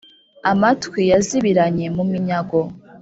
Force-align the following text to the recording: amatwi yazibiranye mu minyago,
amatwi 0.51 1.01
yazibiranye 1.11 1.85
mu 1.95 2.03
minyago, 2.11 2.59